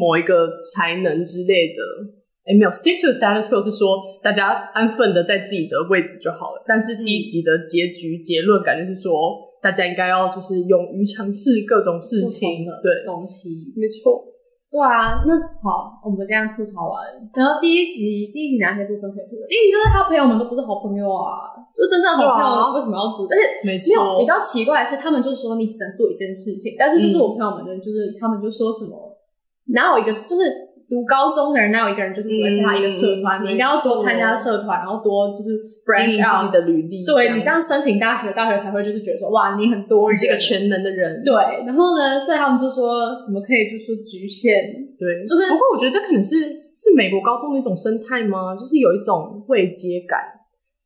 [0.00, 2.16] 某一个才能之类的。
[2.50, 6.58] 哎、没有，stick to the status quo 是说大家安分的在自己的位置就好了。
[6.66, 9.14] 但是第一集的结局结论感觉是说，
[9.62, 12.66] 大家应该要就是勇于尝试各种事情。
[12.82, 13.70] 对，东西。
[13.78, 14.26] 没错。
[14.66, 19.46] 对啊，那好，我们这样吐槽完，然后第一集第一集哪些部分可以吐槽？
[19.46, 23.30] 第一集就是他朋友们都不是好朋友啊，就真正的好朋友啊为什么要组？
[23.30, 29.14] 而且没没有比，较奇怪的是，他们就是说你只能做一件事情，但是就是我朋友们的，就是他们就说什么，
[29.70, 30.69] 哪有一个就是。
[30.90, 33.40] 读高中的人，哪有一个人就是只会参加一个社团？
[33.40, 36.50] 嗯你应该要多参加社团，然后多就是经 branch 营自己。
[36.50, 41.22] 的履历，对你这样申请大学，大学才会就是觉得说，哇，你很多人，你是个全能的人。
[41.22, 41.32] 对。
[41.64, 44.66] 然后呢，所以他们就说，怎么可以就是局限？
[44.98, 46.34] 对，就是不过我觉得这可能是
[46.74, 48.56] 是美国高中的一种生态吗？
[48.58, 50.18] 就是有一种未接感，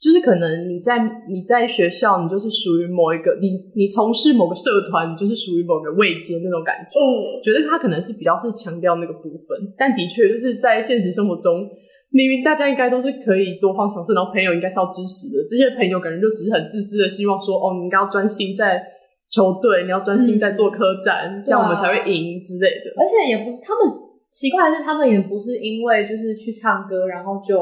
[0.05, 1.01] 就是可能你在
[1.33, 7.01] 你在学校，你就是属于某一个你你从事某个社团，你就是属于某个位阶那种感觉。
[7.01, 11.65] 嗯，觉得他可能是比较是强调那个部分，但的确就是在现实生活中，
[12.13, 18.85] 明明大家应该都是可以多方尝试，然后朋友应该是要支持的，这些朋友可能就只是很自私的希望说，哦，你应该要专心在
[19.33, 22.93] 球队，你要专心在做科展，这样我们才会赢之类的。
[23.01, 23.89] 而且也不是他们
[24.29, 27.57] 奇怪的是，他们也不是因为就是去唱歌，然后就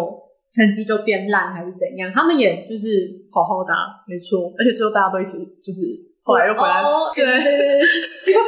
[0.53, 4.05] 成绩就变烂还是怎样，他们也就是好好打。
[4.07, 5.81] 没错，而且最后大家都一起就是
[6.23, 7.89] 后来又回来，哦对，对，
[8.23, 8.33] 就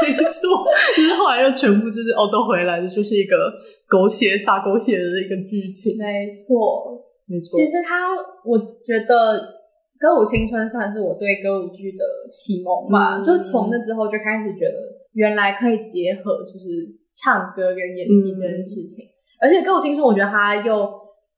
[0.00, 0.64] 没错，
[0.96, 3.52] 就是后来又全部就是哦都回来的，就是一个
[3.86, 5.98] 狗血撒狗血的一个剧情。
[5.98, 7.04] 没错。
[7.30, 8.10] 没错，其实他，
[8.44, 9.38] 我觉得
[10.00, 14.74] 《歌舞青春》算是我对歌舞剧的启蒙吧，嗯就从那之后就开始觉得，
[15.12, 19.06] 原来可以结合就是唱歌跟演戏这件事情。
[19.40, 20.90] 而且《歌舞青春》，我觉得它又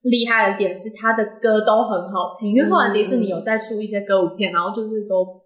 [0.02, 5.40] 厉害的点是它的歌都很好听，因为后来迪士尼有再出一些歌舞片，然后就是都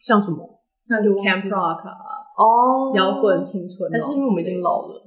[0.00, 0.38] 像什么
[0.88, 1.94] 像 Camp Rock 啊、
[2.38, 2.92] 哦。
[2.96, 5.04] 摇滚青春那种之类的，还是因为我们已经老了。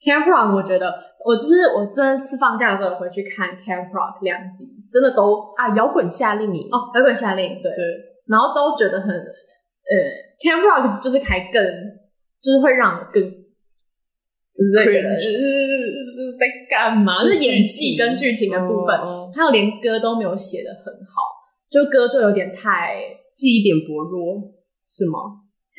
[0.00, 6.68] Camp Rock，我觉得我就是我这次放假的时候有回去看 Camp Rock 两集，真的都啊，摇滚夏令营。
[6.70, 7.84] 哦，摇滚夏令营对，对，
[8.28, 9.92] 然后都觉得很呃
[10.38, 11.60] ，Camp Rock 就是还更
[12.40, 13.20] 就是会让我更
[14.58, 15.22] 就是会觉得 Cringe
[16.10, 17.16] 是在干嘛？
[17.22, 21.22] 就是演技跟剧情的部分，哦还有连歌都没有写的很好，
[21.70, 22.98] 就歌就有点太
[23.34, 24.42] 记忆点薄弱
[24.84, 25.46] 是吗？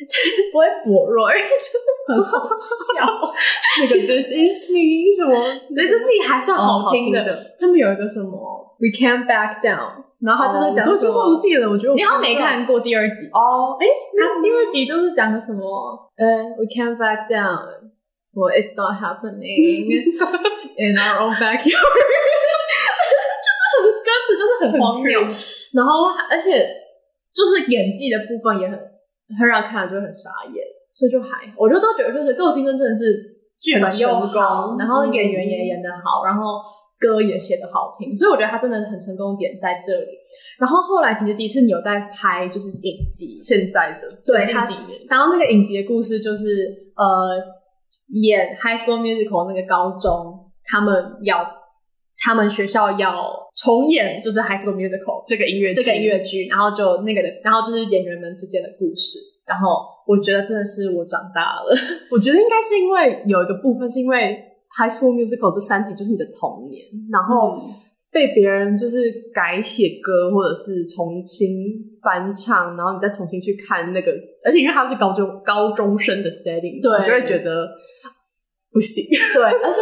[0.50, 3.04] 不会薄弱，因为真的很好笑。
[3.04, 5.36] 那个 This is me 什么？
[5.76, 7.38] 对，这自己还是好听的。
[7.60, 8.30] 他们有一个什么
[8.78, 13.84] We Can't Back Down，然后他就是讲哦我都已经忘记了，我觉得你好像没看过第二集哦，哎，
[14.16, 15.60] 那第二集就是讲的什么？
[16.16, 17.60] 呃，We can't back down，
[18.32, 19.90] 说 It's not happening
[20.78, 21.66] in our own backyard，
[23.46, 25.20] 就是很歌词就是很荒谬，
[25.72, 26.66] 然后而且
[27.34, 28.78] 就是演技的部分也很
[29.38, 30.62] 很让人看了就很傻眼，
[30.92, 34.78] 所以就还我就都觉得就是《歌舞青春》真的是剧本又好，功。
[34.78, 36.62] 然后演员也演得好，然后
[36.98, 40.18] 歌也写得好听，所以我觉得他真的很成功的点在这里。
[40.58, 46.44] 然后后来其实迪士尼有在拍就是影集，现在的最近几年，然后那个影集的故事就是
[46.96, 47.40] 呃，
[48.10, 51.46] 演《High School Musical》那个高中，他们要
[52.18, 59.18] 他们学校要重演就是《High School Musical》这个音乐剧这个音乐剧，然后就那个的，然后就是演员们之间的故事。
[59.46, 61.74] 然后我觉得真的是我长大了，
[62.12, 64.38] 我觉得应该是因为有一个部分是因为
[64.78, 67.58] 《High School Musical》这三集就是你的童年，然后
[68.12, 68.98] 被别人就是
[69.32, 71.48] 改写歌或者是重新
[72.02, 74.10] 翻唱，然后你再重新去看那个，
[74.44, 77.68] 而且因为他是高中高中生的 setting，对你就会觉得
[78.72, 79.04] 不行。
[79.32, 79.80] 对，而且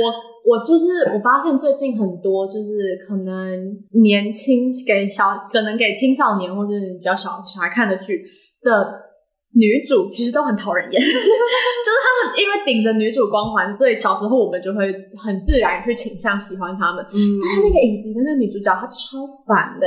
[0.00, 0.12] 我
[0.44, 8.22] 我就是我发现最近很多就是可能年轻给小可能给青少年或者是比较小小孩看的剧
[8.62, 9.09] 的
[9.52, 14.86] 女主其实都很讨人厌， 就是他们因为顶着女主光环，所以小时候我们就会
[15.18, 17.04] 很自然去倾向喜欢他们。
[17.10, 19.86] 嗯但是那个影集跟那个女主角她超烦的、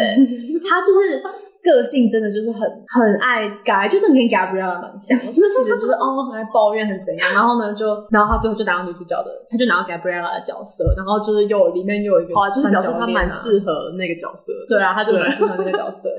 [0.68, 1.24] 她就是
[1.64, 2.60] 个性真的就是很
[2.92, 14.76] 很爱改，就是跟 Gabriella 蛮像的，就是其实就是哦很爱抱怨很怎样，然后呢就然后她最后就拿到女主角的，她就拿到 Gabriella 的角色，然后就是又有里面又有一个啊，就是表示他三角恋啊蛮适合那个角色的。
[14.76, 16.10] 对啊，她就蛮适合那个角色。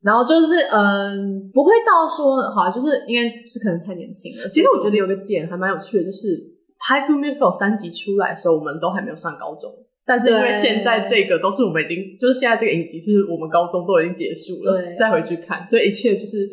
[0.00, 4.48] 然后就是嗯，不会到说好啊，就是应该是可能太年轻了。
[4.48, 6.28] 其实我觉得有个点还蛮有趣的，就是
[6.86, 9.72] 《High School Musical》三集出来的时候，我们都还没有上高中。
[10.06, 16.48] 但是因为现在这个都是我们已经，就是现在这个影集是我们高中都已经结束了，对再回去看，所以一切就是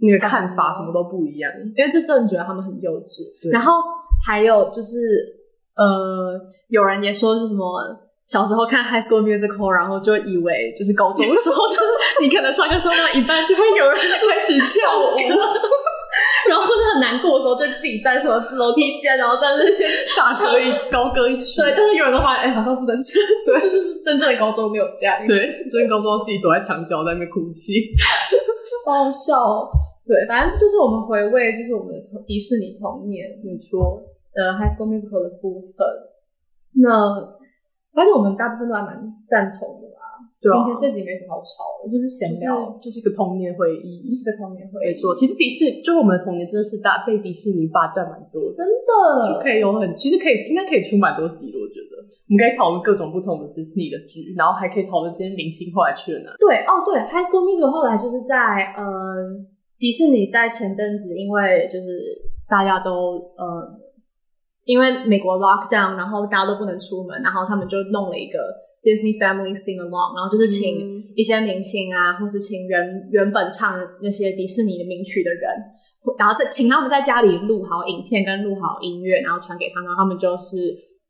[0.00, 1.52] 那个看法什么都不一样。
[1.76, 3.22] 因为就真的觉得他们很幼稚。
[3.40, 3.80] 对然后
[4.26, 4.98] 还有就是
[5.76, 8.01] 呃，有人也说是什么。
[8.32, 11.84] 小时候看《High School Musical》，然后就以为就是高中的时候，就是
[12.24, 15.20] 你可能上课上到一半，就会有人开始跳舞，
[16.48, 19.84] 然后或者很难过的时候，就自己在什么楼梯间，然后在那边
[20.16, 27.92] 大歌一高歌一曲， 对，但是有人都发现，哎、好像不能这样，就是真正的高中没有这样，对，最近高中自己躲在墙角在那边哭泣。
[28.88, 29.68] 好好笑哦。
[30.08, 33.92] 对，反正这就是我们回味，就是我们的迪士尼童年没错，
[34.34, 35.84] 呃《High School Musical》的部分。
[36.80, 36.88] 那
[37.94, 40.00] 发现我们大部分都还蛮赞同的啦。
[40.42, 44.10] 对啊今天这集没什么好吵的，就是闲聊，就是一个童年回忆。
[44.10, 44.90] 是个童年回忆。
[44.90, 48.56] 没错，其实迪士就是我们的童年真的是大被迪士尼霸占蛮多的。
[48.56, 48.90] 真的
[49.28, 56.34] 就可以有很，其实可以应该可以出蛮多集的，我觉得我们可以讨论各种不同的 Disney 的剧，然后还可以讨论今天明星后来去了哪。
[56.40, 58.82] 对哦，对，《High School Musical》后来就是在呃
[59.78, 62.02] 迪士尼在前阵子，因为就是
[62.48, 63.78] 大家都呃
[64.64, 68.38] 因为美国 lockdown，然后大家都不能出门，然后他们就弄了一个
[68.82, 71.02] Disney Family Sing Along，然后就是请嗯。
[71.14, 75.44] 一些明星啊，或是请原原本唱那些迪士尼的名曲的人，
[76.18, 80.56] 然后再请他们在家里录好影片跟录好音乐，然后传给他们，然后他们就是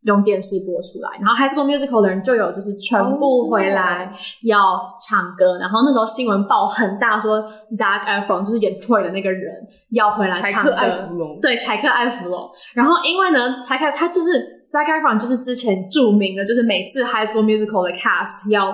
[0.02, 1.10] 用电视播出来。
[1.20, 4.12] 然后 High School Musical 的人就有就是全部回来
[4.42, 7.40] 要唱歌，然后那时候新闻报很大说
[7.76, 9.54] Zac Efron 就是演 Troy 的那个人
[9.90, 12.50] 要回来唱歌，柴克艾弗隆，对，柴克艾弗隆。
[12.74, 18.72] 然后因为呢，柴克他就是 Zac Efron，就是之前著名的，就是每次 High School Musical 的 cast 要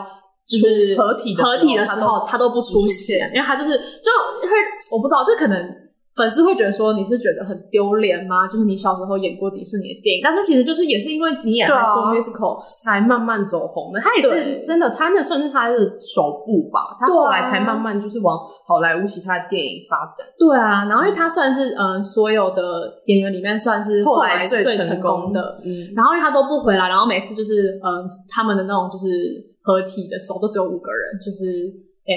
[0.48, 4.10] 就是合体合体的时候，他都不出现现，因为他就是就
[4.48, 4.50] 会
[4.90, 5.87] 我不知道，就可能。
[6.18, 8.48] 粉丝会觉得说你是觉得很丢脸吗？
[8.48, 14.00] 就是你小时候演过迪士尼的电影，但是其实就是也是因为你演 High School Musical，才慢慢走红的。
[14.00, 16.98] 他也是真的，他那算是他的首部吧。
[16.98, 20.26] 他后来才慢慢就是往好莱坞其他的电影发展。
[20.36, 28.02] 对啊，然后因为他算是嗯、呃所有的演员里面算是后来最最成功功的，嗯，然后因为他都不回来，然后每次就是嗯、
[28.34, 29.06] 他们的那种就是
[29.62, 31.46] 合体的时候都只有五个人，就是
[32.06, 32.12] 呃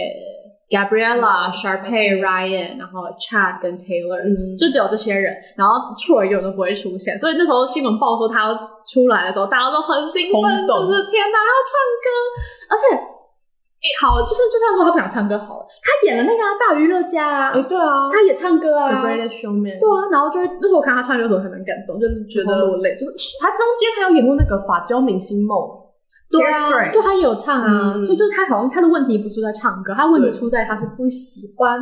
[0.72, 4.56] Gabriella、Sharpay、Ryan，然后 Chad 跟 Taylor，、嗯。
[4.58, 8.56] 就只有这些人，然后 Troy 永远都不会出现，所以那时候新闻报说他要
[8.88, 12.08] 出来的时候，大家都很兴奋，就是天哪，他要唱歌，
[12.72, 13.12] 而且。
[13.82, 18.14] 诶好，就是就算说他不想唱歌好了，他演了那个、啊、大娱乐家啊，哎，对啊。
[18.14, 25.58] 他也唱歌啊，，The Greatest Showman，对啊，然后就会那时候我看他唱歌的时候还蛮感动，就是觉得落泪，就是他中间还有演过那个《法娇明星梦》，
[26.32, 31.80] 对啊，就他也有唱啊，嗯所以就是他好像他的问题不是在唱歌，他问题出在他是不喜欢。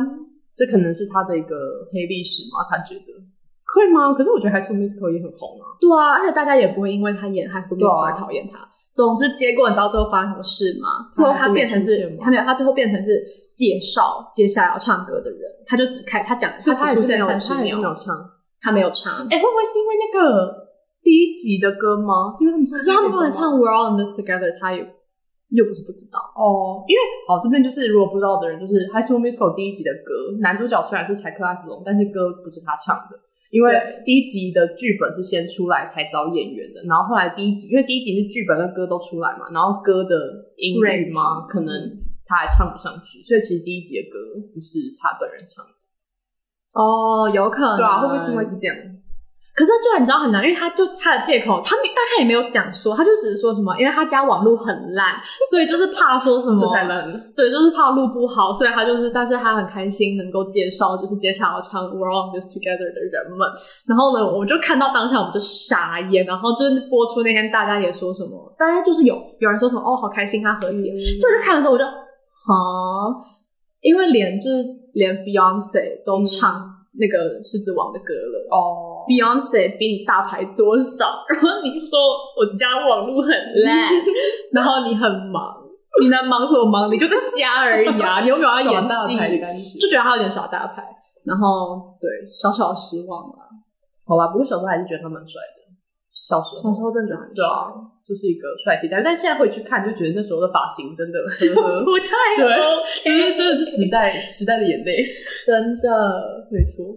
[0.52, 1.56] 这可能是他的一个
[1.90, 2.60] 黑历史嘛？
[2.68, 3.06] 他觉得
[3.64, 4.12] 会吗？
[4.12, 5.72] 可是我觉得《High School Musical》也很红啊。
[5.80, 8.58] 对啊，而且大家也不会因为他演《High School Musical》啊而讨厌他。
[8.92, 11.08] 总之，结果你知道最后发生什么事吗？
[11.14, 18.30] 最后他变成是他没有，他最后变成是介绍接下来要唱歌的人，他就只开他讲，他只出现他也是没有，三十秒他没有，唱。
[18.60, 19.14] 他没有唱。
[19.30, 20.68] 哎、会不会是因为那个
[21.02, 22.30] 第一集的歌吗？
[22.32, 22.76] 是因为他们唱？
[22.76, 24.80] 可是他们后来唱《We're All in This Together》，他也
[25.50, 26.18] 又不是不知道。
[26.36, 33.18] 哦，因为好这边就是如果不知道的人，就是《High School Musical》第一集的歌，男主角虽然是柴克·拉弗隆，但是歌不是他唱的。
[33.50, 33.74] 因为
[34.06, 40.14] 第一集的剧本是先出来才找演员的，然后后来第一集，因为第一集是剧本跟歌都出来嘛，然后歌的
[40.56, 41.74] 音域嘛，可能
[42.24, 45.72] 他还唱不上去，所以其实第一集的歌不是他本人唱的。
[46.78, 47.76] 哦，有可能。
[47.78, 48.76] 对啊，会不会是因为是这样？
[49.60, 55.12] 可是就你知道很难，因为他就他的借口，他没，但他也没有讲说，他就只是说什么，因为他家网络很烂，
[55.52, 57.12] 所以就是怕说什么太烂了。
[57.36, 63.46] 对，就是怕录不好，所以他就是，但是他很开心能够介绍，就是接下来要唱《We're All This Together》的人们。
[63.86, 73.12] 然后呢，我就看到当下我们就傻眼，然后就是播出那天，大家也说什么，大家就是有有人说什么哦，好开心他合体了，就是看的时候我就啊，
[73.82, 76.64] 因为连就是连 Beyonce 都唱
[76.98, 78.48] 那个《狮子王》的歌了。
[78.50, 81.26] 哦，Beyonce 比你大牌多少？
[81.34, 81.98] 然后你说
[82.38, 83.30] 我家网络很
[83.64, 83.90] 烂，
[84.54, 85.58] 然后你很忙，
[86.00, 86.86] 你能忙什么忙？
[86.92, 89.78] 你就在家而已啊， 你有没有要演戏？
[89.80, 90.84] 就觉得他有点耍大牌，
[91.26, 93.50] 然后对小小失望吧。
[94.06, 95.58] 好吧，不过小时候还是觉得他蛮帅的。
[96.14, 97.70] 小时候，小时候真的觉得很对啊，
[98.06, 105.06] 就是一个帅气但但现在回去看，就觉得那时候的发型真的呵呵不太对 OK，真的是时代时代的眼泪。
[105.46, 105.88] 真的
[106.50, 106.90] 没错，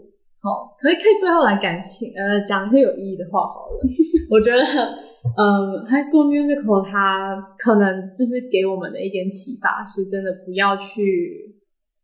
[0.43, 3.79] 好，可以可以最后来感性呃讲一些有意义的话好了。
[4.29, 11.55] 我觉得，嗯，《High School Musical》它可能就是给我们的一点启发，是真的不要去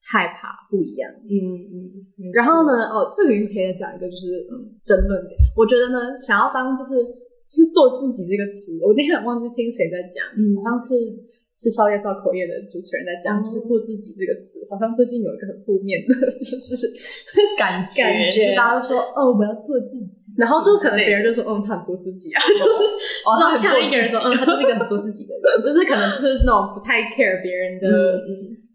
[0.08, 1.12] 害怕不一样。
[1.28, 1.36] 嗯
[1.68, 2.32] 嗯。
[2.32, 2.64] 然后？
[2.64, 5.36] 呢，哦，这个又可以再讲一个，就是嗯，争论点。
[5.58, 6.96] 我觉得呢，想要当就是
[7.52, 10.96] 就是做自己这个词，我那天忘记听谁在讲，嗯好像是
[11.60, 16.88] 吃宵夜造口业的主持人在讲，哦就是做自己这个词，好像最近有一个很负面的， 就是
[17.60, 22.64] 感觉感觉就大家都说哦，我要做自己，然后就可能别人就就说，嗯，他很做自己啊， 就是
[23.28, 27.88] 哦，然后他下一个人说，嗯，他就是一个很做自己的人，就是可能就是那种不太 care 别人的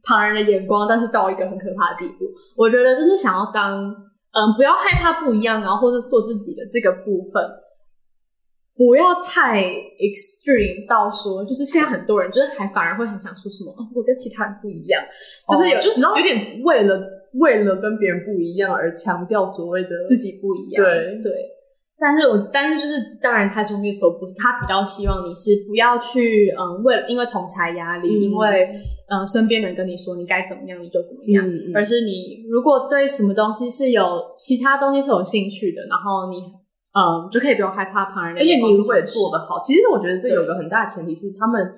[0.04, 2.28] 旁人的眼光，但是到一个很可怕的地步。
[2.54, 3.88] 我觉得就是想要当，
[4.36, 7.40] 嗯，不要害怕不一样，然后或是做自己的这个部分，
[8.76, 9.62] 不要太
[10.02, 15.02] extreme 到说，就是现在很多人就是还反而会很想说什么，哦我跟其他人不一样，
[15.48, 17.00] 就是有、你知道有点为了
[17.34, 21.20] 为了跟别人不一样而强调所谓的自己不一样，对。
[21.22, 21.32] 对。
[21.96, 28.20] 但是我，但是就是，当然，他说 musical 不是他比较希望你是不要去，嗯，为了因为同才压力，嗯。
[28.20, 28.68] 因为
[29.08, 31.72] 嗯身边人跟你说你该怎么样你就怎么样，嗯嗯。
[31.72, 34.02] 而是你如果对什么东西是有
[34.36, 36.42] 其他东西是有兴趣的，然后你
[36.94, 41.74] 嗯就可以不用害怕旁人的而且你如果也做得好，其实我觉得这有个很大的前提是，他们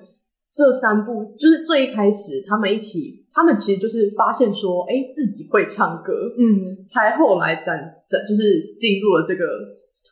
[0.49, 7.77] 这三步就是最一开始他们一起，他们其实就是发现说，哎，自己会唱歌，嗯才后来展
[8.07, 9.43] 展就是进入了这个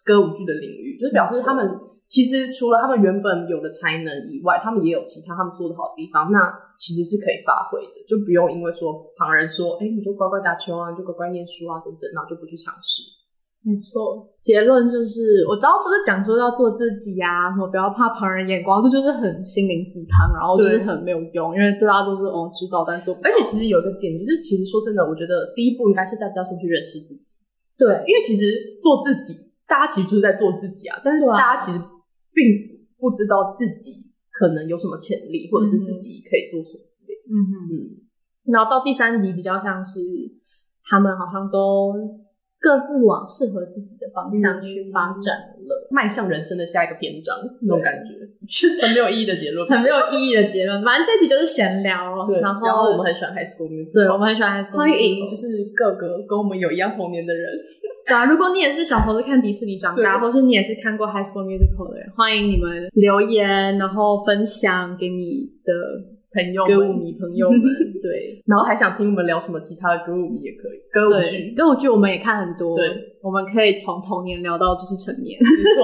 [0.03, 1.69] 歌舞剧的领域，就是表示他们
[2.07, 13.01] 其实除了他们原本有的才能以外，他们也有其他他们做的好的地方，那其实是可以发挥的，就不用因为说旁人说，哎，你就乖乖打球啊，你就乖乖念书啊等等，然后就不去尝试。
[13.65, 23.17] 没错，结论就是我知道，就是讲说要做自己啊，什么不要怕旁人眼光，这就是很心灵鸡汤，然后就是很没有用，因为大家都是哦知道，但做。
[23.25, 27.33] 而且其实有一个点，就是其实说真的，我觉得第一步应该是大家先去认识自己，
[27.73, 28.45] 对，因为其实
[28.85, 29.33] 做自己，
[29.65, 31.81] 大家其实就是在做自己啊，但是大家其实
[32.29, 32.45] 并
[33.01, 37.33] 不知道自己可能有什么潜力，或者是自己可以做什么之类的。
[37.33, 37.51] 嗯哼。
[37.73, 39.99] 嗯，然后到第三集比较像是
[40.85, 41.97] 他们好像都
[42.65, 45.37] 各自往适合自己的方向去发展
[45.69, 48.25] 了，迈向人生的下一个篇章，那种感觉，
[48.81, 50.83] 很没有意义的结论，很没有意义的结论。
[50.83, 55.45] 反正这集就是闲聊，对，然然后我们很喜欢 High School Musical，对我们很喜欢 High School 欢迎 Musical 就是
[55.75, 57.45] 各个跟我们有一样童年的人，
[58.09, 65.71] 对啊，如果你也是小时候是看迪士尼长大，或是你也是看过 High School Musical 的人，欢迎你们留言，然后分享给你的
[66.35, 67.59] 朋友歌舞，迷朋友们。
[68.03, 72.85] 对然后还想听我们聊什么其他的歌舞迷也可以，歌舞对，剧，歌舞剧我们也看很多，对，
[73.23, 75.39] 我们可以从童年聊到就是成年。
[75.39, 75.81] 没错，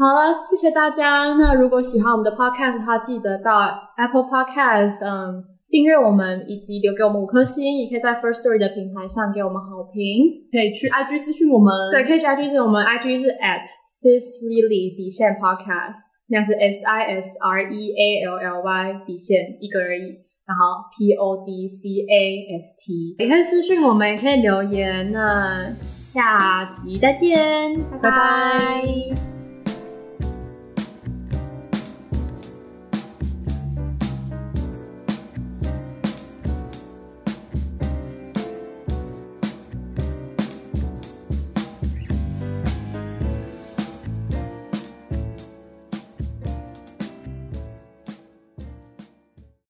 [0.00, 1.34] 好了，谢谢大家。
[1.34, 3.60] 那如果喜欢我们的 podcast 的话，记得到
[3.96, 10.48] Apple Podcast 嗯订阅我们，以及留给我们五颗星，也可以在 First Story 的平台上给我们好评。
[10.50, 15.98] 可以去 IG 私讯我们，对，可以去 IG 是我们 IG 是 at sis really 底线 podcast，
[16.28, 20.18] 那是 S I S R E A L L Y 底线一个而已。
[20.48, 25.12] 然后 P O D C A S T，也可以私信我们，也可以留言。
[25.12, 29.37] 那下集再见，拜拜